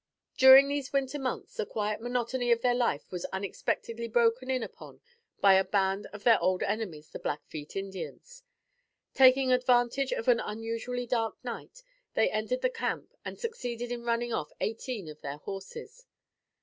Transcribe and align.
During 0.35 0.67
these 0.67 0.91
winter 0.91 1.19
months, 1.19 1.57
the 1.57 1.65
quiet 1.67 2.01
monotony 2.01 2.51
of 2.51 2.61
their 2.61 2.73
life 2.73 3.11
was 3.11 3.23
unexpectedly 3.25 4.07
broken 4.07 4.49
in 4.49 4.63
upon 4.63 4.99
by 5.41 5.53
a 5.53 5.63
band 5.63 6.07
of 6.07 6.23
their 6.23 6.41
old 6.41 6.63
enemies, 6.63 7.11
the 7.11 7.19
Blackfeet 7.19 7.75
Indians. 7.75 8.41
Taking 9.13 9.51
advantage 9.51 10.11
of 10.11 10.27
an 10.27 10.39
unusually 10.39 11.05
dark 11.05 11.35
night 11.43 11.83
they 12.15 12.31
entered 12.31 12.61
the 12.63 12.69
camp 12.71 13.13
and 13.23 13.37
succeeded 13.39 13.91
in 13.91 14.01
running 14.01 14.33
off 14.33 14.51
eighteen 14.59 15.07
of 15.07 15.21
their 15.21 15.37
horses. 15.37 16.07